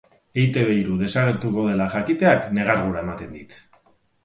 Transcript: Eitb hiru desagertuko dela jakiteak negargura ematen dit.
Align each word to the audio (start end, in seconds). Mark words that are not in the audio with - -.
Eitb 0.43 0.55
hiru 0.75 0.95
desagertuko 1.01 1.67
dela 1.67 1.87
jakiteak 1.97 2.51
negargura 2.59 3.07
ematen 3.07 3.39
dit. 3.39 3.57